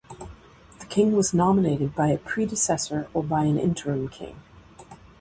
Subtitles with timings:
[0.79, 4.41] The king was nominated by a predecessor or by an interim king.